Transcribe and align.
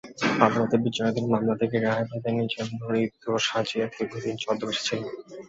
আদালতে 0.39 0.75
বিচারাধীন 0.85 1.25
মামলা 1.27 1.55
থেকে 1.61 1.75
রেহাই 1.77 2.05
পেতে 2.09 2.29
নিজেকে 2.31 2.63
মৃত 2.79 3.13
সাজিয়ে 3.47 3.85
দীর্ঘদিন 3.93 4.35
ছদ্মবেশে 4.37 4.83
ছিলেন। 4.87 5.05